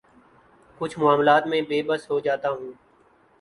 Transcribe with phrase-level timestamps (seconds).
[0.81, 2.71] کچھ معاملات میں بے بس ہو جاتا ہوں